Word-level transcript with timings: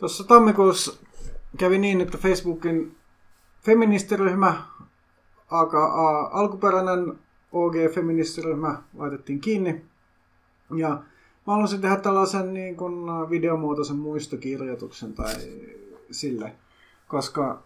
Tuossa 0.00 0.24
tammikuussa 0.24 1.00
kävi 1.58 1.78
niin, 1.78 2.00
että 2.00 2.18
Facebookin 2.18 2.96
feministiryhmä, 3.62 4.62
aka 5.50 5.84
alkuperäinen 6.32 7.18
OG-feministiryhmä, 7.52 8.82
laitettiin 8.98 9.40
kiinni. 9.40 9.84
Ja 10.76 10.88
mä 11.46 11.52
haluaisin 11.52 11.80
tehdä 11.80 11.96
tällaisen 11.96 12.54
niin 12.54 12.76
kuin 12.76 13.30
videomuotoisen 13.30 13.96
muistokirjoituksen 13.96 15.12
tai 15.12 15.34
sille, 16.10 16.52
koska 17.08 17.62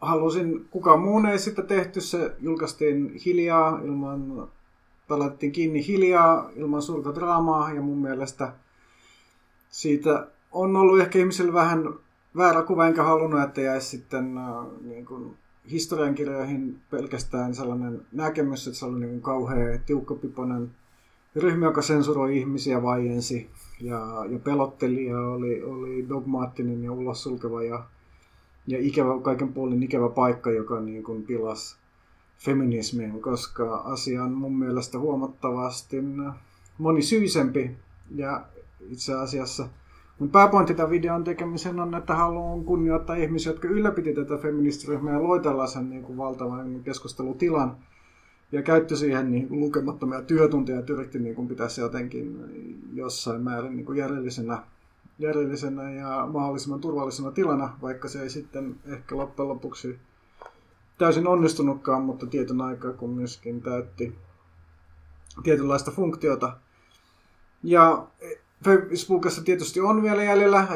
halusin, 0.00 0.68
kukaan 0.70 1.00
muun 1.00 1.26
ei 1.26 1.38
sitä 1.38 1.62
tehty, 1.62 2.00
se 2.00 2.36
julkaistiin 2.40 3.20
hiljaa 3.24 3.80
ilman, 3.84 4.48
tai 5.08 5.50
kiinni 5.52 5.86
hiljaa 5.86 6.50
ilman 6.56 6.82
suurta 6.82 7.14
draamaa 7.14 7.72
ja 7.72 7.82
mun 7.82 7.98
mielestä 7.98 8.52
siitä 9.70 10.26
on 10.52 10.76
ollut 10.76 11.00
ehkä 11.00 11.18
ihmisillä 11.18 11.52
vähän 11.52 11.94
väärä 12.36 12.62
kuva, 12.62 12.86
enkä 12.86 13.02
halunnut, 13.02 13.42
että 13.42 13.60
jäisi 13.60 13.86
sitten 13.86 14.38
äh, 14.38 14.66
niin 14.80 15.06
kuin 15.06 15.36
historiankirjoihin 15.70 16.80
pelkästään 16.90 17.54
sellainen 17.54 18.06
näkemys, 18.12 18.66
että 18.66 18.78
se 18.78 18.84
oli 18.84 19.00
niin 19.00 19.22
kauhean 19.22 19.80
tiukkapipoinen 19.86 20.70
ryhmä, 21.36 21.66
joka 21.66 21.82
sensuroi 21.82 22.38
ihmisiä 22.38 22.82
vaiensi 22.82 23.50
ja, 23.80 24.24
ja 24.30 24.38
pelotteli 24.38 25.06
ja 25.06 25.20
oli, 25.20 25.62
oli 25.62 26.08
dogmaattinen 26.08 26.84
ja 26.84 26.92
ulos 26.92 27.22
sulkeva 27.22 27.62
ja, 27.62 27.84
ja 28.66 28.78
ikävä, 28.80 29.20
kaiken 29.22 29.52
puolin 29.52 29.82
ikävä 29.82 30.08
paikka, 30.08 30.50
joka 30.50 30.80
niin 30.80 31.02
kuin 31.02 31.22
pilasi 31.22 31.76
feminismin, 32.38 33.22
koska 33.22 33.76
asia 33.76 34.24
on 34.24 34.32
mun 34.32 34.58
mielestä 34.58 34.98
huomattavasti 34.98 35.96
monisyisempi 36.78 37.76
ja 38.14 38.44
itse 38.90 39.14
asiassa– 39.14 39.68
mutta 40.18 40.38
pääpointti 40.38 40.74
tämän 40.74 40.90
videon 40.90 41.24
tekemisen 41.24 41.80
on, 41.80 41.94
että 41.94 42.14
haluan 42.14 42.64
kunnioittaa 42.64 43.16
ihmisiä, 43.16 43.52
jotka 43.52 43.68
ylläpiti 43.68 44.14
tätä 44.14 44.36
feministiryhmää 44.36 45.12
ja 45.12 45.22
loi 45.22 45.40
tällaisen 45.40 45.90
niin 45.90 46.02
kuin 46.02 46.18
valtavan 46.18 46.80
keskustelutilan 46.84 47.76
ja 48.52 48.62
käytti 48.62 48.96
siihen 48.96 49.30
niin 49.30 49.48
kuin 49.48 49.60
lukemattomia 49.60 50.22
työtunteja 50.22 50.78
ja 50.78 50.84
yritti 50.88 51.18
niin 51.18 51.34
kuin 51.34 51.48
pitää 51.48 51.68
se 51.68 51.80
jotenkin 51.80 52.38
jossain 52.92 53.42
määrin 53.42 53.76
niin 53.76 53.86
kuin 53.86 53.98
järjellisenä, 53.98 54.62
järjellisenä 55.18 55.90
ja 55.90 56.28
mahdollisimman 56.32 56.80
turvallisena 56.80 57.30
tilana, 57.30 57.78
vaikka 57.82 58.08
se 58.08 58.22
ei 58.22 58.30
sitten 58.30 58.76
ehkä 58.86 59.16
loppujen 59.16 59.48
lopuksi 59.48 59.98
täysin 60.98 61.26
onnistunutkaan, 61.26 62.02
mutta 62.02 62.26
tietyn 62.26 62.60
aikaa 62.60 62.92
kun 62.92 63.10
myöskin 63.10 63.62
täytti 63.62 64.14
tietynlaista 65.42 65.90
funktiota. 65.90 66.56
Ja 67.62 68.06
Facebookissa 68.64 69.44
tietysti 69.44 69.80
on 69.80 70.02
vielä 70.02 70.22
jäljellä 70.22 70.66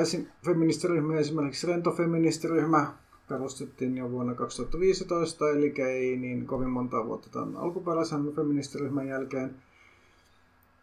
feministiryhmä, 0.44 1.18
esimerkiksi 1.18 1.66
rentofeministiryhmä 1.66 2.92
perustettiin 3.28 3.96
jo 3.96 4.10
vuonna 4.10 4.34
2015, 4.34 5.50
eli 5.50 5.74
ei 5.78 6.16
niin 6.16 6.46
kovin 6.46 6.70
monta 6.70 7.06
vuotta 7.06 7.28
tämän 7.30 7.56
alkuperäisen 7.56 8.32
feministiryhmän 8.36 9.08
jälkeen. 9.08 9.54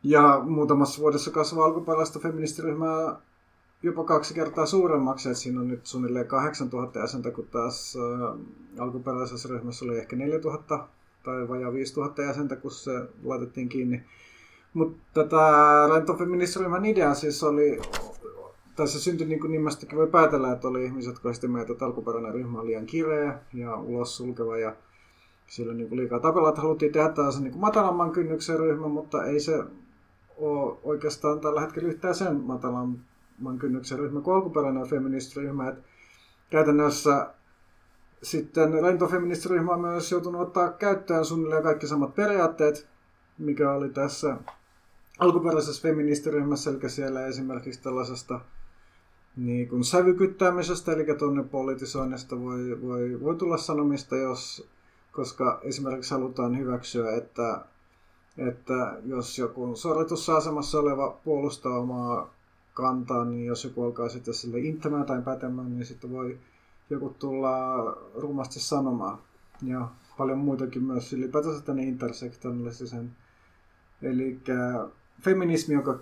Ja 0.03 0.41
muutamassa 0.45 1.02
vuodessa 1.02 1.31
kasvaa 1.31 1.66
alkuperäistä 1.66 2.19
feministiryhmää 2.19 3.16
jopa 3.84 4.03
kaksi 4.03 4.34
kertaa 4.34 4.66
suuremmaksi, 4.66 5.30
että 5.30 5.41
siinä 5.41 5.59
on 5.59 5.67
nyt 5.67 5.86
suunnilleen 5.86 6.28
8000 6.28 7.00
jäsentä, 7.00 7.31
kun 7.31 7.47
taas 7.52 7.97
äh, 7.97 8.39
alkuperäisessä 8.78 9.50
ryhmässä 9.50 9.86
oli 9.86 9.97
ehkä 9.97 10.16
4000 10.16 10.88
tai 11.23 11.47
vajaa 11.47 11.73
5000 11.73 12.22
jäsentä, 12.22 12.56
kun 12.56 12.72
se 12.72 12.91
laitettiin 13.23 13.69
kiinni. 13.69 14.03
Mutta 14.73 15.23
tämä 15.23 15.88
rentofeministiryhmän 15.94 16.86
idea 16.86 17.14
siis 17.14 17.44
oli, 17.44 17.81
tai 18.75 18.88
se 18.88 19.00
syntyi 19.00 19.28
niin 19.28 19.39
kuin 19.39 19.52
nimestäkin 19.52 19.98
voi 19.98 20.08
päätellä, 20.08 20.52
että 20.52 20.67
oli 20.67 20.86
ihmiset, 20.86 21.14
jotka 21.14 21.34
sitten 21.34 21.52
meitä, 21.52 21.72
että 21.72 21.86
alkuperäinen 21.86 22.34
ryhmä 22.34 22.59
on 22.59 22.67
liian 22.67 22.86
kireä 22.86 23.40
ja 23.53 23.75
ulos 23.75 24.17
sulkeva 24.17 24.58
ja 24.58 24.75
sillä 25.47 25.73
niin 25.73 25.90
kuin 25.90 26.00
liikaa 26.00 26.20
tapella, 26.20 26.50
että 26.50 26.62
haluttiin 26.62 26.91
tehdä 26.91 27.09
tällaisen 27.09 27.44
niin 27.44 27.52
kuin 27.52 27.62
matalamman 27.62 28.12
kynnyksen 28.12 28.59
ryhmä, 28.59 28.88
mutta 28.88 29.25
ei 29.25 29.40
se 29.40 29.63
ole 30.38 30.78
oikeastaan 30.84 31.40
tällä 31.40 31.62
hetkellä 31.62 31.90
yhtään 31.90 32.16
sen 32.16 32.41
matalamman 32.41 33.59
kynnyksen 33.59 34.00
ryhmä 34.00 34.22
kuin 34.22 34.36
alkuperäinen 34.36 34.88
feministiryhmä. 34.88 35.69
Että 35.69 35.81
käytännössä 36.50 37.34
sitten 38.24 38.74
rentofeministiryhmä 38.84 39.74
on 39.74 39.81
myös 39.81 40.12
joutunut 40.12 40.41
ottaa 40.41 40.72
käyttöön 40.72 41.25
suunnilleen 41.25 41.63
kaikki 41.63 41.88
samat 41.88 42.16
periaatteet, 42.16 42.88
mikä 43.38 43.72
oli 43.72 43.90
tässä 43.90 44.38
alkuperäisessä 45.19 45.81
feministiryhmässä, 45.81 46.69
eli 46.69 46.90
siellä 46.90 47.25
esimerkiksi 47.25 47.81
tällaisesta 47.81 48.40
niin 49.38 49.69
kuin 49.69 49.84
sävykyttäämisestä, 49.84 50.91
eli 50.91 51.16
tuonne 51.16 51.44
politisoinnista 51.44 52.40
voi, 52.40 52.81
voi, 52.81 53.22
voi 53.22 53.35
tulla 53.35 53.57
sanomista, 53.57 54.16
jos, 54.16 54.69
koska 55.12 55.59
esimerkiksi 55.63 56.13
halutaan 56.13 56.57
hyväksyä, 56.57 57.12
että, 57.16 57.66
että 58.38 58.97
jos 59.06 59.38
joku 59.38 59.75
sorritusasemassa 59.75 60.80
oleva 60.80 61.19
puolustaa 61.24 61.80
omaa 61.80 62.34
kantaa, 62.74 63.25
niin 63.25 63.46
jos 63.46 63.63
joku 63.63 63.84
alkaa 63.84 64.09
sitten 64.09 64.34
sille 64.34 64.59
inttämään 64.59 65.06
tai 65.06 65.22
pätemään, 65.22 65.75
niin 65.75 65.86
sitten 65.86 66.12
voi 66.12 66.38
joku 66.90 67.16
tulla 67.19 67.51
rumasti 68.16 68.59
sanomaan. 68.59 69.18
Ja 69.63 69.88
paljon 70.18 70.38
muitakin 70.38 70.84
myös 70.84 71.13
ylipäätänsä 71.13 71.62
tänne 71.62 71.84
intersektionalistisen. 71.84 73.12
Eli 74.01 74.40
feminismi, 75.22 75.74
joka 75.74 76.00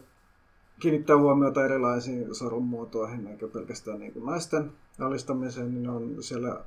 kiinnittää 0.80 1.18
huomiota 1.18 1.66
erilaisiin 1.66 2.36
sorun 2.36 2.64
muotoihin, 2.64 3.28
eikä 3.28 3.48
pelkästään 3.48 4.00
niin 4.00 4.26
naisten 4.26 4.72
alistamiseen, 5.00 5.74
niin 5.74 5.90
on 5.90 6.24
siellä 6.24 6.64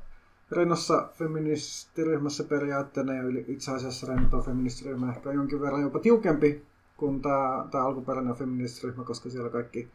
Rennossa 0.50 1.08
feministiryhmässä 1.12 2.44
periaatteena 2.44 3.12
ja 3.12 3.22
itse 3.46 3.70
asiassa 3.70 4.06
Renno 4.06 4.42
feministiryhmä 4.42 5.12
ehkä 5.12 5.32
jonkin 5.32 5.60
verran 5.60 5.82
jopa 5.82 5.98
tiukempi 5.98 6.62
kuin 6.96 7.22
tämä, 7.22 7.68
tämä 7.70 7.84
alkuperäinen 7.84 8.34
feministiryhmä, 8.34 9.04
koska 9.04 9.30
siellä 9.30 9.50
kaikki 9.50 9.88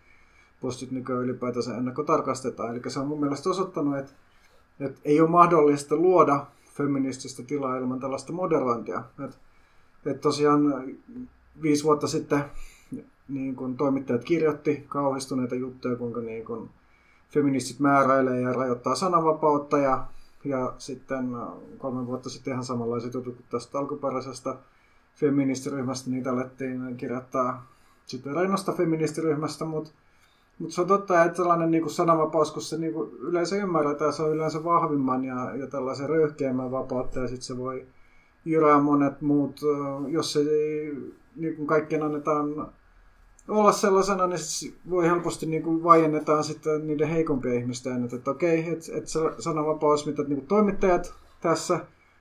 postit 0.62 0.92
nykyään 0.92 1.24
ylipäätänsä 1.24 1.78
ennakkotarkastetaan. 1.78 2.70
Eli 2.70 2.82
se 2.88 3.00
on 3.00 3.08
mun 3.08 3.20
mielestä 3.20 3.50
osoittanut, 3.50 3.98
että, 3.98 4.12
että 4.80 5.02
ei 5.06 5.22
ole 5.22 5.30
mahdollista 5.30 5.96
luoda 5.96 6.46
feminististä 6.74 7.44
tilaa 7.44 7.78
ilman 7.78 8.00
tällaista 8.00 8.34
moderointia. 8.34 9.04
Että, 9.26 9.38
että 10.06 10.22
tosiaan 10.22 10.62
viisi 11.62 11.84
vuotta 11.84 12.08
sitten 12.08 12.44
niin 13.30 13.56
kun 13.56 13.78
toimittajat 13.78 14.24
kirjoitti 14.24 14.86
kauhistuneita 14.88 15.56
juttuja, 15.56 15.96
kuinka 15.96 16.22
niin 16.22 16.46
kun 16.46 16.70
feministit 17.30 17.80
määräilee 17.80 18.42
ja 18.42 18.54
rajoittaa 18.54 18.96
sananvapautta 18.96 19.78
ja, 19.78 20.08
ja 20.44 20.74
sitten 20.78 21.36
äh, 21.36 21.48
kolme 21.78 22.08
vuotta 22.08 22.30
sitten 22.30 22.52
ihan 22.52 22.66
samanlaiset 22.66 23.14
jutut 23.14 23.36
tästä 23.50 23.80
alkuperäisestä 23.80 24.56
feministiryhmästä, 25.16 26.10
niitä 26.10 26.32
alettiin 26.32 26.98
kirjoittaa 26.98 27.68
sitten 28.06 28.36
Reinosta 28.36 28.72
feministiryhmästä, 28.72 29.66
mutta 29.66 29.92
mut 30.60 30.72
se 30.72 30.82
on 30.82 30.88
totta, 30.88 31.24
että 31.24 31.38
sellainen 31.38 31.72
niin 31.72 31.90
sananvapaus, 31.90 32.52
kun 32.52 32.62
se 32.62 32.78
niin 32.78 32.94
yleensä 33.20 33.56
ymmärretään, 33.56 34.14
se 34.14 34.24
on 34.24 34.36
yleensä 34.36 34.64
vahvimman 34.64 35.26
ja, 35.26 35.56
ja 35.56 35.68
tällaisen 35.68 36.10
röyhkeämmän 36.10 36.72
vapautta 36.72 37.20
ja 37.20 37.28
sitten 37.28 37.46
se 37.46 37.58
voi 37.58 37.86
jyrää 38.46 38.80
monet 38.80 39.22
muut, 39.22 39.60
äh, 39.64 40.12
jos 40.12 40.36
ei 40.36 40.94
niin 41.36 41.56
kuin 41.56 41.68
kaikkien 41.68 42.04
annetaan 42.04 42.72
olla 43.48 43.72
sellaisena, 43.72 44.28
niin 44.28 44.40
voi 44.90 45.06
helposti 45.06 45.46
niin 45.46 45.64
kuin 45.64 45.84
vaiennetaan 45.84 46.44
sitten 46.44 46.88
niiden 46.88 47.08
heikompia 47.08 47.54
ihmisten 47.54 48.04
että, 48.04 48.16
että 48.16 48.32
okei, 48.32 48.70
että, 48.70 48.92
että 48.94 49.10
se 49.10 49.20
sananvapaus, 49.40 50.06
mitä 50.06 50.24
niin 50.24 50.38
kuin 50.38 50.48
toimittajat 50.48 51.14
tässä 51.42 51.80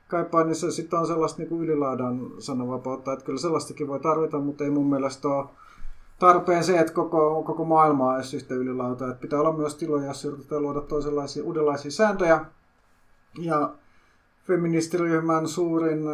kaipaa, 0.09 0.45
niin 0.45 0.55
se 0.55 0.71
sitten 0.71 0.99
on 0.99 1.07
sellaista 1.07 1.39
niin 1.39 1.49
kuin 1.49 1.61
ylilaadan 1.61 2.31
sananvapautta, 2.39 3.13
että 3.13 3.25
kyllä 3.25 3.39
sellaistakin 3.39 3.89
voi 3.89 4.01
tarvita, 4.01 4.39
mutta 4.39 4.65
ei 4.65 4.71
mun 4.71 4.91
mielestä 4.91 5.29
ole 5.29 5.47
tarpeen 6.19 6.65
se, 6.65 6.79
että 6.79 6.93
koko, 6.93 7.43
koko 7.43 7.65
maailma 7.65 8.13
on 8.13 8.23
yhtä 8.35 8.55
ylilauta, 8.55 9.09
että 9.09 9.21
pitää 9.21 9.41
olla 9.41 9.53
myös 9.53 9.75
tiloja, 9.75 10.07
jos 10.07 10.25
yritetään 10.25 10.63
luoda 10.63 10.81
toisenlaisia, 10.81 11.45
uudenlaisia 11.45 11.91
sääntöjä, 11.91 12.45
ja 13.39 13.75
feministiryhmän 14.47 15.49
suurin 15.49 16.05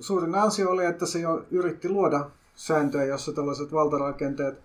suurin 0.00 0.34
ansio 0.34 0.70
oli, 0.70 0.84
että 0.84 1.06
se 1.06 1.20
jo 1.20 1.46
yritti 1.50 1.88
luoda 1.88 2.30
sääntöjä, 2.54 3.04
jossa 3.04 3.32
tällaiset 3.32 3.72
valtarakenteet 3.72 4.58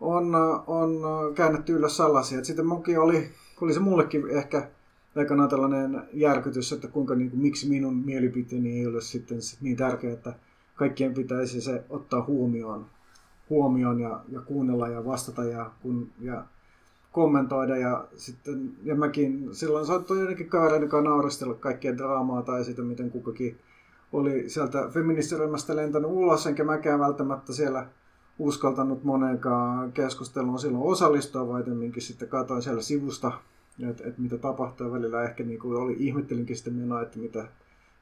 on, 0.00 0.34
on 0.66 1.00
käännetty 1.34 1.72
ylös 1.72 1.96
sellaisia. 1.96 2.44
Sitten 2.44 2.66
munkin 2.66 3.00
oli, 3.00 3.30
oli 3.60 3.74
se 3.74 3.80
mullekin 3.80 4.30
ehkä 4.30 4.68
aikanaan 5.16 5.48
tällainen 5.48 6.02
järkytys, 6.12 6.72
että 6.72 6.88
kuinka, 6.88 7.14
niin 7.14 7.30
kuin, 7.30 7.40
miksi 7.40 7.68
minun 7.68 7.96
mielipiteeni 7.96 8.78
ei 8.78 8.86
ole 8.86 9.00
sitten 9.00 9.38
niin 9.60 9.76
tärkeää, 9.76 10.12
että 10.12 10.32
kaikkien 10.74 11.14
pitäisi 11.14 11.60
se 11.60 11.84
ottaa 11.90 12.24
huomioon, 12.24 12.86
huomioon 13.50 14.00
ja, 14.00 14.20
ja 14.28 14.40
kuunnella 14.40 14.88
ja 14.88 15.04
vastata 15.04 15.44
ja, 15.44 15.70
kun, 15.82 16.10
ja 16.20 16.44
kommentoida. 17.12 17.76
Ja, 17.76 18.04
sitten, 18.16 18.72
ja 18.84 18.94
mäkin 18.94 19.48
silloin 19.52 19.86
saattoi 19.86 20.20
jotenkin 20.20 20.48
kavereiden 20.48 20.88
kanssa 20.88 21.10
nauristella 21.10 21.54
kaikkien 21.54 21.98
draamaa 21.98 22.42
tai 22.42 22.64
sitä, 22.64 22.82
miten 22.82 23.10
kukakin 23.10 23.58
oli 24.12 24.48
sieltä 24.48 24.88
feministiryhmästä 24.90 25.76
lentänyt 25.76 26.10
ulos, 26.10 26.46
enkä 26.46 26.64
mäkään 26.64 27.00
välttämättä 27.00 27.52
siellä 27.52 27.86
uskaltanut 28.38 29.04
moneenkaan 29.04 29.92
keskusteluun 29.92 30.58
silloin 30.58 30.84
osallistua, 30.84 31.48
vaan 31.48 31.62
enemmänkin 31.62 32.02
sitten 32.02 32.28
katsoin 32.28 32.62
siellä 32.62 32.82
sivusta, 32.82 33.32
että, 33.90 34.08
että 34.08 34.20
mitä 34.20 34.38
tapahtuu. 34.38 34.92
Välillä 34.92 35.22
ehkä 35.22 35.44
niin 35.44 35.58
kuin 35.58 35.76
oli, 35.76 35.96
ihmettelinkin 35.98 36.56
sitten 36.56 36.74
menoa, 36.74 37.02
että 37.02 37.18
mitä, 37.18 37.48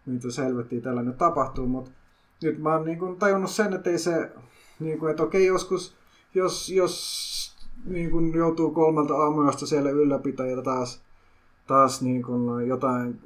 mitä 0.06 0.30
selvettiin 0.30 0.82
tällainen 0.82 1.14
tapahtuu, 1.14 1.66
mutta 1.66 1.90
nyt 2.42 2.58
mä 2.58 2.74
oon 2.74 2.84
niin 2.84 2.98
kuin 2.98 3.16
tajunnut 3.16 3.50
sen, 3.50 3.72
että 3.72 3.90
ei 3.90 3.98
se, 3.98 4.30
niin 4.80 4.98
kuin, 4.98 5.10
että 5.10 5.22
okei 5.22 5.46
joskus, 5.46 5.96
jos, 6.34 6.70
jos 6.70 7.56
niin 7.84 8.10
kuin 8.10 8.34
joutuu 8.34 8.70
kolmelta 8.70 9.14
aamuyöstä 9.14 9.66
siellä 9.66 9.90
ylläpitäjillä 9.90 10.62
taas, 10.62 11.02
taas 11.66 12.02
niin 12.02 12.22
kuin 12.22 12.68
jotain 12.68 13.20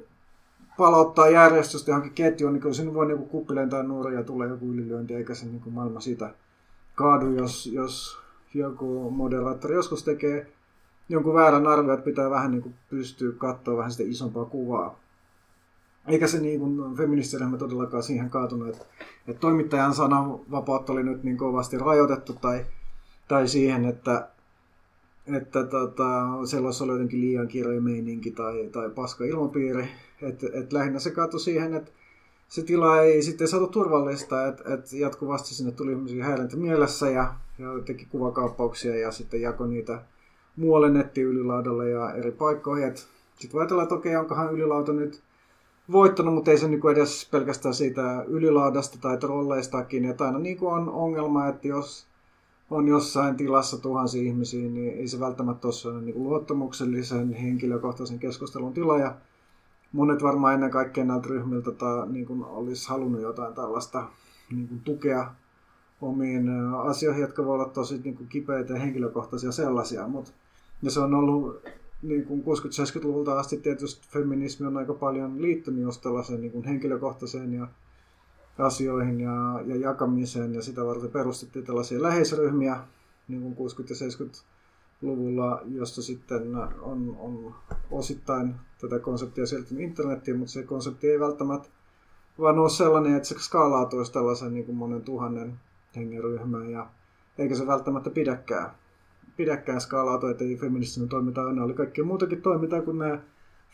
palauttaa 0.77 1.29
järjestystä 1.29 1.91
johonkin 1.91 2.13
ketjuun, 2.13 2.53
niin 2.53 2.61
kyllä 2.61 2.75
sinne 2.75 2.93
voi 2.93 3.05
niin 3.05 3.29
kuppi 3.29 3.55
lentää 3.55 3.83
nuoria 3.83 4.19
ja 4.19 4.25
tulee 4.25 4.49
joku 4.49 4.65
ylilyönti, 4.65 5.15
eikä 5.15 5.33
se 5.33 5.45
niin 5.45 5.61
maailma 5.71 5.99
sitä 5.99 6.33
kaadu, 6.95 7.33
jos, 7.35 7.65
jos 7.65 8.17
joku 8.53 9.11
moderaattori 9.11 9.75
joskus 9.75 10.03
tekee 10.03 10.51
jonkun 11.09 11.33
väärän 11.33 11.67
arvion, 11.67 11.93
että 11.93 12.05
pitää 12.05 12.29
vähän 12.29 12.51
niin 12.51 12.75
pystyä 12.89 13.31
katsoa 13.37 13.77
vähän 13.77 13.91
sitä 13.91 14.03
isompaa 14.03 14.45
kuvaa. 14.45 14.99
Eikä 16.07 16.27
se 16.27 16.39
niin 16.39 16.59
kuin 16.59 16.95
feministiryhmä 16.95 17.57
todellakaan 17.57 18.03
siihen 18.03 18.29
kaatunut, 18.29 18.67
että, 18.67 18.85
että 19.27 19.39
toimittajan 19.39 19.93
sananvapautta 19.93 20.93
oli 20.93 21.03
nyt 21.03 21.23
niin 21.23 21.37
kovasti 21.37 21.77
rajoitettu 21.77 22.33
tai, 22.33 22.65
tai 23.27 23.47
siihen, 23.47 23.85
että, 23.85 24.29
että 25.25 25.63
tota, 25.63 26.23
sellaisessa 26.45 26.83
oli 26.83 26.91
jotenkin 26.91 27.21
liian 27.21 27.47
kirja 27.47 27.81
meininki 27.81 28.31
tai, 28.31 28.69
tai 28.71 28.89
paska 28.89 29.25
ilmapiiri. 29.25 29.87
Et, 30.21 30.43
et 30.43 30.73
lähinnä 30.73 30.99
se 30.99 31.11
kaatui 31.11 31.39
siihen, 31.39 31.73
että 31.73 31.91
se 32.47 32.63
tila 32.63 33.01
ei 33.01 33.21
sitten 33.21 33.47
saatu 33.47 33.67
turvallista, 33.67 34.47
että 34.47 34.73
et 34.73 34.93
jatkuvasti 34.93 35.55
sinne 35.55 35.71
tuli 35.71 36.21
häirintä 36.21 36.57
mielessä 36.57 37.09
ja, 37.09 37.33
ja 37.59 37.67
teki 37.85 38.05
kuvakaappauksia 38.05 38.95
ja 38.95 39.11
sitten 39.11 39.41
jakoi 39.41 39.67
niitä 39.67 40.01
muualle 40.55 40.89
nettiyylilaudalle 40.89 41.89
ja 41.89 42.13
eri 42.13 42.31
paikkoihin. 42.31 42.93
Sitten 42.95 43.53
voi 43.53 43.61
ajatella, 43.61 43.83
että 43.83 43.95
okei, 43.95 44.15
onkohan 44.15 44.53
ylilauta 44.53 44.93
nyt 44.93 45.21
voittanut, 45.91 46.33
mutta 46.33 46.51
ei 46.51 46.57
se 46.57 46.67
niin 46.67 46.91
edes 46.91 47.27
pelkästään 47.31 47.73
siitä 47.73 48.25
ylilaudasta 48.27 48.97
tai 49.01 49.17
trolleistakin. 49.17 50.05
Että 50.05 50.25
aina 50.25 50.39
niin 50.39 50.57
on 50.61 50.89
ongelma, 50.89 51.47
että 51.47 51.67
jos 51.67 52.07
on 52.71 52.87
jossain 52.87 53.35
tilassa 53.35 53.77
tuhansia 53.77 54.21
ihmisiä, 54.21 54.69
niin 54.69 54.97
ei 54.97 55.07
se 55.07 55.19
välttämättä 55.19 55.67
ole 55.67 55.73
sellainen 55.73 56.05
niin 56.05 56.23
luottamuksellisen 56.23 57.33
henkilökohtaisen 57.33 58.19
keskustelun 58.19 58.73
tila. 58.73 58.97
Ja 58.97 59.15
monet 59.91 60.23
varmaan 60.23 60.53
ennen 60.53 60.71
kaikkea 60.71 61.05
näiltä 61.05 61.27
ryhmiltä 61.29 61.71
tai, 61.71 62.09
niin 62.09 62.25
kuin 62.25 62.43
olisi 62.43 62.89
halunnut 62.89 63.21
jotain 63.21 63.53
tällaista 63.53 64.03
niin 64.51 64.67
kuin 64.67 64.81
tukea 64.81 65.33
omiin 66.01 66.49
asioihin, 66.83 67.21
jotka 67.21 67.45
voi 67.45 67.53
olla 67.53 67.69
tosi 67.69 68.01
niin 68.03 68.17
kuin 68.17 68.29
kipeitä 68.29 68.73
ja 68.73 68.79
henkilökohtaisia 68.79 69.51
sellaisia. 69.51 70.07
Mutta, 70.07 70.31
ja 70.81 70.91
se 70.91 70.99
on 70.99 71.13
ollut 71.13 71.61
niin 72.01 72.25
kuin 72.25 72.43
60-70-luvulta 72.43 73.39
asti 73.39 73.57
tietysti 73.57 74.07
feminismi 74.09 74.67
on 74.67 74.77
aika 74.77 74.93
paljon 74.93 75.41
liittynyt 75.41 75.81
just 75.81 76.01
tällaiseen 76.01 76.41
niin 76.41 76.51
kuin 76.51 76.65
henkilökohtaiseen 76.65 77.53
ja 77.53 77.67
asioihin 78.61 79.21
ja, 79.21 79.61
ja 79.65 79.75
jakamiseen 79.75 80.55
ja 80.55 80.61
sitä 80.61 80.85
varten 80.85 81.11
perustettiin 81.11 81.65
tällaisia 81.65 82.01
läheisryhmiä 82.01 82.77
niin 83.27 83.55
kuin 83.55 83.71
60- 83.71 83.81
ja 83.89 84.25
70-luvulla, 84.25 85.61
josta 85.65 86.01
sitten 86.01 86.55
on, 86.81 87.17
on 87.19 87.55
osittain 87.91 88.55
tätä 88.81 88.99
konseptia 88.99 89.45
siirtynyt 89.45 89.83
internettiin, 89.83 90.37
mutta 90.37 90.51
se 90.51 90.63
konsepti 90.63 91.11
ei 91.11 91.19
välttämättä 91.19 91.69
vaan 92.39 92.59
ole 92.59 92.69
sellainen, 92.69 93.15
että 93.15 93.29
se 93.29 93.35
skaalautuisi 93.39 94.13
tällaisen 94.13 94.53
niin 94.53 94.65
kuin 94.65 94.75
monen 94.75 95.01
tuhannen 95.01 95.59
hengen 95.95 96.23
ryhmään 96.23 96.71
ja 96.71 96.89
eikä 97.37 97.55
se 97.55 97.67
välttämättä 97.67 98.09
pidäkään 98.09 98.71
pidäkään 99.37 99.81
skaalautua, 99.81 100.31
että 100.31 100.43
ei 100.43 100.55
feministinen 100.55 101.09
toiminta 101.09 101.45
aina 101.45 101.63
oli 101.63 101.73
kaikkea 101.73 102.05
muutakin 102.05 102.41
toimintaa 102.41 102.81
kuin 102.81 102.97
nämä 102.97 103.19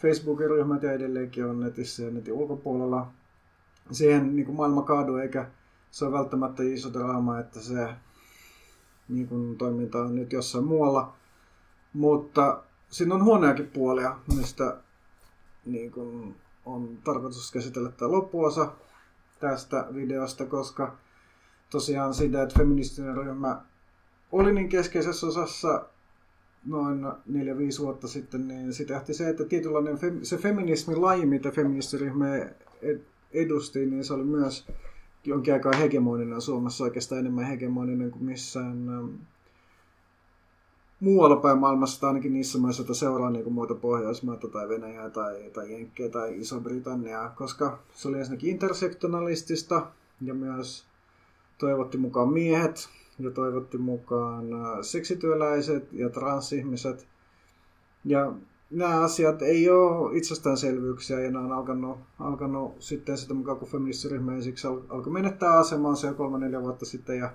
Facebookin 0.01 0.49
ryhmät 0.49 0.83
ja 0.83 0.91
edelleenkin 0.91 1.45
on 1.45 1.59
netissä 1.59 2.03
ja 2.03 2.11
netin 2.11 2.33
ulkopuolella. 2.33 3.07
Siihen 3.91 4.35
niin 4.35 4.45
kuin 4.45 4.55
maailma 4.55 4.81
kaadu 4.81 5.15
eikä 5.15 5.47
se 5.91 6.05
ole 6.05 6.13
välttämättä 6.13 6.63
iso 6.63 6.93
draama, 6.93 7.39
että 7.39 7.59
se 7.59 7.89
niin 9.09 9.27
kuin, 9.27 9.57
toiminta 9.57 10.01
on 10.01 10.15
nyt 10.15 10.33
jossain 10.33 10.65
muualla. 10.65 11.13
Mutta 11.93 12.63
siinä 12.89 13.15
on 13.15 13.23
huoneakin 13.23 13.67
puolia, 13.67 14.19
mistä 14.35 14.77
niin 15.65 15.91
kuin, 15.91 16.35
on 16.65 16.97
tarkoitus 17.03 17.51
käsitellä 17.51 17.91
tämä 17.91 18.11
loppuosa 18.11 18.71
tästä 19.39 19.87
videosta, 19.93 20.45
koska 20.45 20.95
tosiaan 21.69 22.13
siitä, 22.13 22.43
että 22.43 22.59
feministinen 22.59 23.17
ryhmä 23.17 23.61
oli 24.31 24.53
niin 24.53 24.69
keskeisessä 24.69 25.27
osassa 25.27 25.85
noin 26.65 27.05
4-5 27.05 27.11
vuotta 27.79 28.07
sitten, 28.07 28.47
niin 28.47 28.73
se 28.73 28.85
tehti 28.85 29.13
se, 29.13 29.29
että 29.29 29.45
tietynlainen 29.45 29.97
fe, 29.97 30.13
se 30.23 30.37
feminismin 30.37 31.01
laji, 31.01 31.25
mitä 31.25 31.51
feministiryhmä 31.51 32.25
edusti, 33.31 33.85
niin 33.85 34.03
se 34.03 34.13
oli 34.13 34.23
myös 34.23 34.67
jonkin 35.23 35.53
aikaa 35.53 35.73
hegemoninen 35.73 36.41
Suomessa, 36.41 36.83
oikeastaan 36.83 37.19
enemmän 37.19 37.45
hegemoninen 37.45 38.11
kuin 38.11 38.23
missään 38.23 38.89
ähm, 38.89 39.09
muualla 40.99 41.35
päin 41.35 41.57
maailmassa, 41.57 42.01
tai 42.01 42.07
ainakin 42.07 42.33
niissä 42.33 42.57
maissa, 42.57 42.81
joita 42.81 42.93
seuraa 42.93 43.29
niin 43.29 43.53
muita 43.53 43.75
Pohjoismaita 43.75 44.47
tai 44.47 44.69
Venäjää 44.69 45.09
tai, 45.09 45.49
tai 45.53 45.71
Jenkkiä 45.71 46.09
tai 46.09 46.39
Iso-Britanniaa, 46.39 47.29
koska 47.29 47.79
se 47.93 48.07
oli 48.07 48.17
ensinnäkin 48.17 48.49
intersektionalistista 48.49 49.87
ja 50.21 50.33
myös 50.33 50.85
toivotti 51.57 51.97
mukaan 51.97 52.29
miehet, 52.29 52.89
ja 53.19 53.31
toivotti 53.31 53.77
mukaan 53.77 54.53
äh, 54.53 54.77
seksityöläiset 54.81 55.93
ja 55.93 56.09
transihmiset. 56.09 57.07
Ja 58.05 58.33
nämä 58.69 59.01
asiat 59.01 59.41
ei 59.41 59.69
ole 59.69 60.17
itsestäänselvyyksiä 60.17 61.19
ja 61.19 61.31
ne 61.31 61.37
on 61.37 61.51
alkanut, 61.51 61.97
alkanut 62.19 62.75
sitten 62.79 63.17
sitä 63.17 63.33
mukaan, 63.33 63.57
kun 63.57 63.67
feministiryhmä 63.67 64.35
ensiksi 64.35 64.67
alkoi 64.67 65.13
menettää 65.13 65.57
asemansa 65.57 66.07
jo 66.07 66.13
kolme 66.13 66.37
neljä 66.37 66.61
vuotta 66.61 66.85
sitten 66.85 67.17
ja 67.17 67.29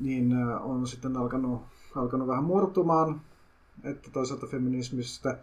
niin 0.00 0.32
äh, 0.32 0.66
on 0.70 0.86
sitten 0.86 1.16
alkanut, 1.16 1.62
alkanut 1.96 2.28
vähän 2.28 2.44
murtumaan, 2.44 3.20
että 3.84 4.10
toisaalta 4.10 4.46
feminismistä 4.46 5.38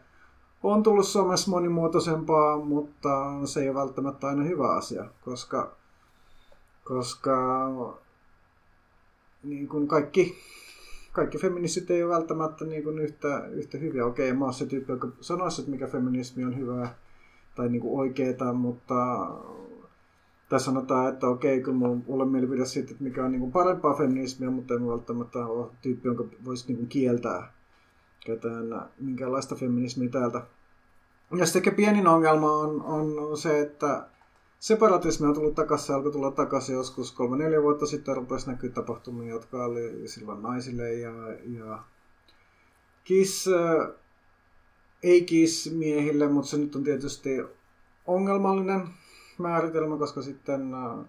on 0.63 0.83
tullut 0.83 1.07
Suomessa 1.07 1.51
monimuotoisempaa, 1.51 2.59
mutta 2.59 3.09
se 3.45 3.61
ei 3.61 3.69
ole 3.69 3.79
välttämättä 3.79 4.27
aina 4.27 4.43
hyvä 4.43 4.75
asia, 4.75 5.05
koska, 5.25 5.71
koska 6.83 7.67
niin 9.43 9.67
kuin 9.67 9.87
kaikki, 9.87 10.35
kaikki 11.11 11.37
feministit 11.37 11.91
ei 11.91 12.03
ole 12.03 12.13
välttämättä 12.13 12.65
niin 12.65 12.83
kuin 12.83 12.99
yhtä, 12.99 13.45
yhtä 13.47 13.77
hyviä. 13.77 14.05
Okei, 14.05 14.33
mä 14.33 14.45
oon 14.45 14.53
se 14.53 14.65
tyyppi, 14.65 14.91
joka 14.91 15.07
sanoisi, 15.21 15.61
että 15.61 15.71
mikä 15.71 15.87
feminismi 15.87 16.45
on 16.45 16.57
hyvää 16.57 16.95
tai 17.55 17.69
niin 17.69 17.81
kuin 17.81 17.99
oikeeta, 17.99 18.53
mutta 18.53 19.27
tässä 20.49 20.65
sanotaan, 20.65 21.13
että 21.13 21.27
okei, 21.27 21.61
kyllä 21.61 21.77
mulla 21.77 22.23
on 22.23 22.31
mielipide 22.31 22.65
siitä, 22.65 22.91
että 22.91 23.03
mikä 23.03 23.25
on 23.25 23.31
niin 23.31 23.39
kuin 23.39 23.51
parempaa 23.51 23.93
feminismiä, 23.93 24.49
mutta 24.49 24.73
en 24.73 24.87
välttämättä 24.87 25.45
ole 25.45 25.71
tyyppi, 25.81 26.07
jonka 26.07 26.25
voisi 26.45 26.67
niin 26.67 26.77
kuin 26.77 26.87
kieltää 26.87 27.53
ketään 28.25 28.89
minkäänlaista 28.99 29.55
feminismiä 29.55 30.09
täältä. 30.09 30.41
Ja 31.37 31.45
sitten 31.45 31.75
pienin 31.75 32.07
ongelma 32.07 32.51
on, 32.51 32.81
on 32.81 33.37
se, 33.37 33.59
että 33.59 34.07
separatismi 34.61 35.27
on 35.27 35.33
tullut 35.33 35.55
takaisin, 35.55 35.95
alkoi 35.95 36.11
tulla 36.11 36.31
takaisin 36.31 36.75
joskus 36.75 37.11
kolme 37.11 37.37
neljä 37.37 37.61
vuotta 37.61 37.85
sitten, 37.85 38.15
rupesi 38.15 38.47
näkyä 38.47 38.69
tapahtumia, 38.69 39.29
jotka 39.29 39.65
oli 39.65 40.07
silloin 40.07 40.41
naisille 40.41 40.93
ja, 40.93 41.11
ja 41.57 41.83
kiss, 43.03 43.47
äh, 43.47 43.87
ei 45.03 45.21
kiss 45.21 45.71
miehille, 45.71 46.27
mutta 46.27 46.49
se 46.49 46.57
nyt 46.57 46.75
on 46.75 46.83
tietysti 46.83 47.29
ongelmallinen 48.07 48.87
määritelmä, 49.37 49.97
koska 49.97 50.21
sitten 50.21 50.73
äh, 50.73 51.05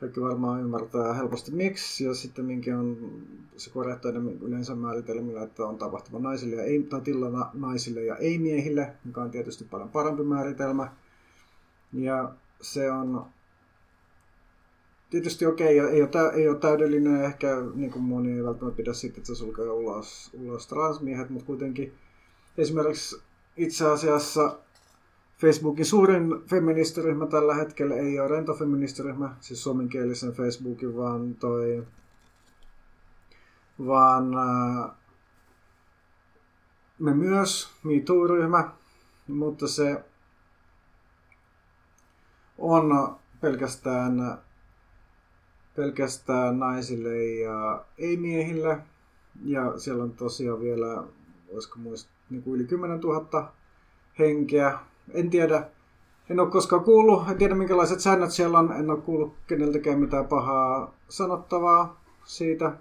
kaikki 0.00 0.20
varmaan 0.20 0.60
ymmärtää 0.60 1.14
helposti 1.14 1.50
miksi, 1.50 2.04
ja 2.04 2.14
sitten 2.14 2.44
minkä 2.44 2.78
on 2.78 3.22
se 3.56 3.70
korjattu 3.70 4.08
yleensä 4.40 4.74
määritelmillä, 4.74 5.42
että 5.42 5.66
on 5.66 5.78
tapahtuma 5.78 6.18
naisille 6.18 6.56
ja 6.56 6.62
ei, 6.62 6.82
tai 6.82 7.00
tilana 7.00 7.50
naisille 7.54 8.04
ja 8.04 8.16
ei 8.16 8.38
miehille, 8.38 8.92
mikä 9.04 9.20
on 9.20 9.30
tietysti 9.30 9.64
paljon 9.64 9.88
parempi 9.88 10.22
määritelmä. 10.22 10.92
Ja 11.92 12.34
se 12.62 12.90
on 12.92 13.26
tietysti 15.10 15.46
okei, 15.46 15.80
okay, 15.80 15.92
ei, 15.92 16.08
ei 16.34 16.48
ole 16.48 16.58
täydellinen, 16.58 17.24
ehkä 17.24 17.56
niin 17.74 17.90
kuin 17.90 18.02
moni 18.02 18.32
ei 18.32 18.44
välttämättä 18.44 18.76
pidä 18.76 18.92
siitä, 18.92 19.16
että 19.16 19.26
se 19.26 19.34
sulkee 19.34 19.70
ulos, 19.70 20.30
ulos 20.40 20.66
transmiehet, 20.66 21.30
mutta 21.30 21.46
kuitenkin 21.46 21.94
esimerkiksi 22.58 23.22
itse 23.56 23.86
asiassa 23.86 24.58
Facebookin 25.38 25.84
suurin 25.84 26.42
feministiryhmä 26.46 27.26
tällä 27.26 27.54
hetkellä 27.54 27.94
ei 27.94 28.20
ole 28.20 28.28
rentofeministiryhmä, 28.28 29.36
siis 29.40 29.62
suomenkielisen 29.62 30.32
Facebookin, 30.32 30.96
vaan 30.96 31.34
toi 31.34 31.86
vaan 33.86 34.24
me 36.98 37.14
myös, 37.14 37.68
MeToo-ryhmä, 37.82 38.70
mutta 39.28 39.68
se 39.68 40.04
on 42.62 43.16
pelkästään 43.40 44.38
pelkästään 45.76 46.58
naisille 46.58 47.24
ja 47.24 47.84
ei-miehille. 47.98 48.78
Ja 49.44 49.78
siellä 49.78 50.04
on 50.04 50.12
tosiaan 50.12 50.60
vielä, 50.60 51.02
olisiko 51.52 51.78
muista, 51.78 52.10
niin 52.30 52.42
kuin 52.42 52.60
yli 52.60 52.64
10 52.64 53.00
000 53.00 53.52
henkeä. 54.18 54.78
En 55.10 55.30
tiedä, 55.30 55.68
en 56.30 56.40
ole 56.40 56.50
koskaan 56.50 56.84
kuullut, 56.84 57.28
en 57.28 57.38
tiedä 57.38 57.54
minkälaiset 57.54 58.00
säännöt 58.00 58.30
siellä 58.30 58.58
on, 58.58 58.72
en 58.72 58.90
ole 58.90 59.00
kuullut 59.00 59.34
keneltäkään 59.46 59.98
mitään 59.98 60.26
pahaa 60.26 60.94
sanottavaa 61.08 62.00
siitä. 62.24 62.72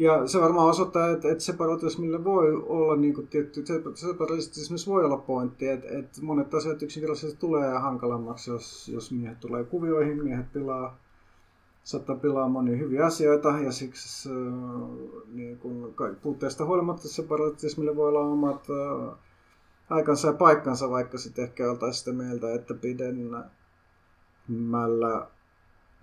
Ja 0.00 0.26
se 0.26 0.40
varmaan 0.40 0.68
osoittaa, 0.68 1.10
että, 1.10 1.28
että 1.30 1.44
separatismille 1.44 2.24
voi 2.24 2.54
olla 2.54 2.96
niin 2.96 3.14
kuin 3.14 3.28
tietty, 3.28 3.64
separatismissa 3.94 4.90
voi 4.90 5.04
olla 5.04 5.16
pointti, 5.16 5.68
että, 5.68 5.88
että 5.98 6.22
monet 6.22 6.54
asiat 6.54 6.82
yksinkertaisesti 6.82 7.40
tulee 7.40 7.78
hankalammaksi, 7.78 8.50
jos, 8.50 8.88
jos 8.88 9.12
miehet 9.12 9.40
tulee 9.40 9.64
kuvioihin, 9.64 10.24
miehet 10.24 10.52
pilaa, 10.52 10.98
saattaa 11.84 12.16
pilaa 12.16 12.48
monia 12.48 12.76
hyviä 12.76 13.06
asioita 13.06 13.48
ja 13.48 13.72
siksi 13.72 14.28
äh, 14.28 14.34
niin 15.32 15.58
kuin 15.58 15.94
puutteesta 16.22 16.64
huolimatta 16.64 17.08
separatismille 17.08 17.96
voi 17.96 18.08
olla 18.08 18.20
omat 18.20 18.66
äh, 18.70 19.14
aikansa 19.90 20.28
ja 20.28 20.34
paikkansa, 20.34 20.90
vaikka 20.90 21.18
sitten 21.18 21.44
ehkä 21.44 21.70
oltaisiin 21.70 21.98
sitä 21.98 22.12
mieltä, 22.12 22.54
että 22.54 22.74
pidemmällä 22.74 23.50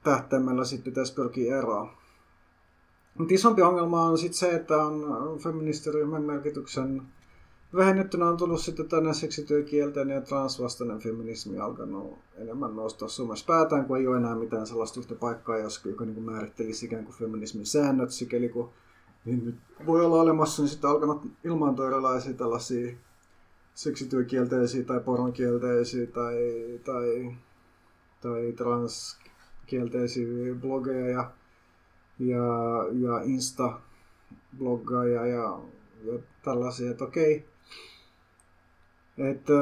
tähtäimellä 0.04 0.66
sitten 0.66 0.92
pitäisi 0.92 1.14
pyrkiä 1.14 1.58
eroon. 1.58 1.90
Mutta 3.18 3.34
isompi 3.34 3.62
ongelma 3.62 4.04
on 4.04 4.18
sitten 4.18 4.40
se, 4.40 4.50
että 4.50 4.78
on 4.78 5.40
feministiryhmän 5.40 6.24
merkityksen 6.24 7.02
vähennettynä 7.76 8.30
on 8.30 8.38
tullut 8.38 8.62
sitten 8.62 8.90
tänne 8.90 9.14
seksityökielteinen 9.14 10.16
ja 10.16 10.22
transvastainen 10.22 11.00
feminismi 11.00 11.60
alkanut 11.60 12.18
enemmän 12.36 12.76
nostaa 12.76 13.08
Suomessa 13.10 13.46
päätään, 13.46 13.86
kun 13.86 13.98
ei 13.98 14.08
ole 14.08 14.18
enää 14.18 14.36
mitään 14.36 14.68
sellaista 14.68 15.00
yhtä 15.00 15.16
paikkaa, 15.16 15.58
joka 15.58 16.06
niin 16.06 16.24
määrittelisi 16.24 16.86
ikään 16.86 17.04
kuin 17.06 17.16
feminismin 17.16 17.66
säännöt, 17.66 18.12
sikäli 18.12 18.50
kun 18.50 18.70
niin 19.26 19.46
nyt 19.46 19.56
voi 19.86 20.06
olla 20.06 20.22
olemassa, 20.22 20.62
niin 20.62 20.70
sitten 20.70 20.90
alkanut 20.90 21.22
ilmaantua 21.44 21.88
erilaisia 21.88 22.34
tällaisia 22.34 22.96
seksityökielteisiä 23.74 24.84
tai 24.84 25.00
poronkielteisiä 25.00 26.08
tai, 26.08 26.36
tai, 26.86 27.36
tai 28.22 28.54
transkielteisiä 28.58 30.56
blogeja 30.62 31.10
ja 31.10 31.32
ja, 32.20 32.46
ja 32.92 33.22
Insta-bloggaaja 33.24 35.26
ja, 35.26 35.60
ja 36.04 36.20
tällaisia, 36.44 36.92
että 36.92 37.04
okei. 37.04 37.46
Että, 39.18 39.54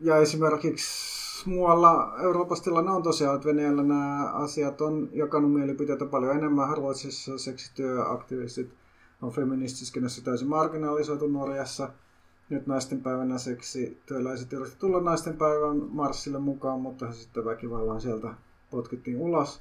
ja 0.00 0.16
esimerkiksi 0.16 1.48
muualla 1.48 2.14
Euroopassa 2.22 2.64
tilanne 2.64 2.90
on 2.90 3.02
tosiaan, 3.02 3.36
että 3.36 3.48
Venäjällä 3.48 3.82
nämä 3.82 4.30
asiat 4.32 4.80
on 4.80 5.08
jakanut 5.12 5.52
mielipiteitä 5.52 6.04
paljon 6.04 6.36
enemmän. 6.36 6.76
Ruotsissa 6.76 7.38
seksityöaktivistit 7.38 8.70
on 9.22 9.32
feministiskenessä 9.32 10.24
täysin 10.24 10.48
marginalisoitu 10.48 11.26
Norjassa. 11.26 11.90
Nyt 12.48 12.66
naisten 12.66 13.00
päivänä 13.00 13.38
seksityöläiset 13.38 14.52
yrittivät 14.52 14.78
tulla 14.78 15.00
naisten 15.00 15.36
päivän 15.36 15.82
marssille 15.90 16.38
mukaan, 16.38 16.80
mutta 16.80 17.12
sitten 17.12 17.44
väkivallan 17.44 18.00
sieltä 18.00 18.34
potkittiin 18.70 19.16
ulos. 19.16 19.60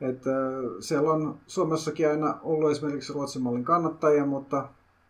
Että 0.00 0.30
siellä 0.80 1.12
on 1.12 1.38
Suomessakin 1.46 2.08
aina 2.08 2.38
ollut 2.42 2.70
esimerkiksi 2.70 3.12
Ruotsin 3.12 3.42
mallin 3.42 3.64
kannattajia, 3.64 4.26
mutta, 4.26 4.68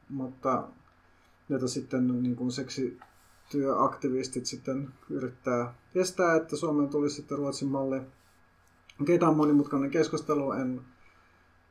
mutta 0.09 0.69
näitä 1.49 1.69
sitten 1.69 2.23
niin 2.23 2.37
kuin 2.37 2.53
seksityöaktivistit 2.53 4.47
sitten 4.47 4.89
yrittää 5.11 5.75
estää, 5.95 6.35
että 6.35 6.57
Suomeen 6.57 6.89
tulisi 6.89 7.17
sitten 7.17 7.39
Ruotsin 7.39 7.69
malli. 7.69 8.01
Keitä 9.07 9.29
on 9.29 9.37
monimutkainen 9.37 9.91
keskustelu, 9.91 10.53
en 10.53 10.81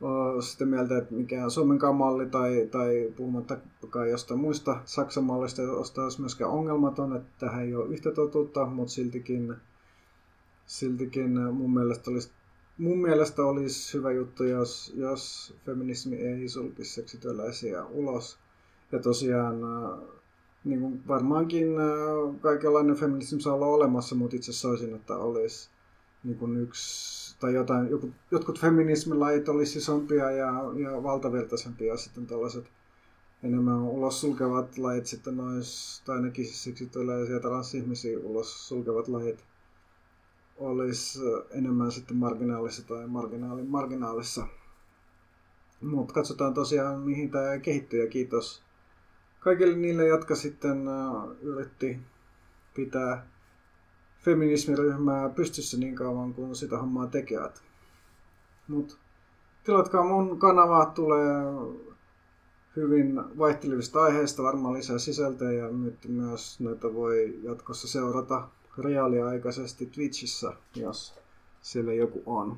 ole 0.01 0.41
sitä 0.41 0.65
mieltä, 0.65 0.97
että 0.97 1.13
mikään 1.15 1.51
Suomenkaan 1.51 1.95
malli 1.95 2.25
tai, 2.25 2.67
tai 2.71 3.13
puhumattakaan 3.15 4.09
jostain 4.09 4.39
muista 4.39 4.81
Saksan 4.85 5.23
mallista, 5.23 5.61
josta 5.61 6.03
olisi 6.03 6.21
myöskään 6.21 6.51
ongelmaton, 6.51 7.15
että 7.15 7.29
tähän 7.39 7.63
ei 7.63 7.75
ole 7.75 7.89
yhtä 7.89 8.11
totuutta, 8.11 8.65
mutta 8.65 8.93
siltikin, 8.93 9.55
siltikin 10.65 11.39
mun 11.53 11.73
mielestä 11.73 12.11
olisi 12.11 12.31
mun 12.77 13.01
mielestä 13.01 13.45
olisi 13.45 13.97
hyvä 13.97 14.11
juttu, 14.11 14.43
jos, 14.43 14.93
jos 14.95 15.53
feminismi 15.65 16.15
ei 16.15 16.49
sulkisi 16.49 16.93
seksityöläisiä 16.93 17.85
ulos. 17.85 18.37
Ja 18.91 18.99
tosiaan 18.99 19.63
äh, 19.63 19.99
niin 20.63 20.79
kuin 20.79 21.07
varmaankin 21.07 21.67
äh, 21.79 22.41
kaikenlainen 22.41 22.95
feminismi 22.95 23.41
saa 23.41 23.53
olla 23.53 23.65
olemassa, 23.65 24.15
mutta 24.15 24.35
itse 24.35 24.53
soisin, 24.53 24.95
että 24.95 25.17
olisi 25.17 25.69
niin 26.23 26.37
kuin 26.37 26.57
yksi, 26.57 27.35
tai 27.39 27.53
jotain, 27.53 27.89
joku, 27.89 28.11
jotkut 28.31 28.59
feminismilait 28.59 29.49
olisi 29.49 29.79
isompia 29.79 30.31
ja, 30.31 30.51
ja 30.83 31.03
valtavirtaisempia 31.03 31.97
sitten 31.97 32.27
tällaiset 32.27 32.65
enemmän 33.43 33.81
ulos 33.81 34.21
sulkevat 34.21 34.77
lait 34.77 35.05
sitten 35.05 35.39
olisi, 35.39 36.03
tai 36.05 36.15
ainakin 36.15 36.47
seksityöläisiä 36.47 37.39
transihmisiä 37.39 38.19
ulos 38.19 38.67
sulkevat 38.67 39.07
lait 39.07 39.39
olisi 40.63 41.19
enemmän 41.51 41.91
sitten 41.91 42.17
marginaalissa 42.17 42.87
tai 42.87 43.07
marginaalin 43.07 43.67
marginaalissa. 43.69 44.47
Mutta 45.81 46.13
katsotaan 46.13 46.53
tosiaan, 46.53 46.99
mihin 46.99 47.31
tämä 47.31 47.57
kehittyy 47.57 48.03
ja 48.03 48.09
kiitos 48.09 48.63
kaikille 49.39 49.77
niille, 49.77 50.07
jotka 50.07 50.35
sitten 50.35 50.83
yritti 51.41 51.99
pitää 52.75 53.27
feminismiryhmää 54.19 55.29
pystyssä 55.29 55.77
niin 55.77 55.95
kauan 55.95 56.33
kuin 56.33 56.55
sitä 56.55 56.77
hommaa 56.77 57.07
tekevät. 57.07 57.63
Mutta 58.67 58.95
tilatkaa 59.63 60.03
mun 60.03 60.39
kanava, 60.39 60.85
tulee 60.85 61.43
hyvin 62.75 63.37
vaihtelevista 63.37 64.03
aiheista 64.03 64.43
varmaan 64.43 64.73
lisää 64.73 64.97
sisältöä 64.97 65.51
ja 65.51 65.69
myös 66.07 66.59
näitä 66.59 66.93
voi 66.93 67.39
jatkossa 67.43 67.87
seurata 67.87 68.47
reaaliaikaisesti 68.77 69.85
Twitchissä, 69.85 70.53
jos 70.75 71.13
siellä 71.61 71.93
joku 71.93 72.23
on. 72.25 72.57